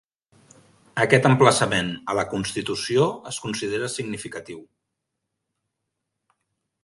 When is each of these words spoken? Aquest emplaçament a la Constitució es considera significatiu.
Aquest 1.03 1.27
emplaçament 1.29 1.91
a 2.13 2.15
la 2.19 2.23
Constitució 2.31 3.05
es 3.33 3.39
considera 3.45 3.91
significatiu. 3.97 4.65